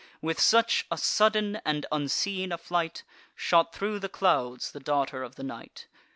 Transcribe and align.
With 0.19 0.39
such 0.39 0.87
a 0.89 0.97
sudden 0.97 1.61
and 1.63 1.85
unseen 1.91 2.51
a 2.51 2.57
flight 2.57 3.03
Shot 3.35 3.71
thro' 3.71 3.99
the 3.99 4.09
clouds 4.09 4.71
the 4.71 4.79
daughter 4.79 5.21
of 5.21 5.35
the 5.35 5.43
night. 5.43 5.85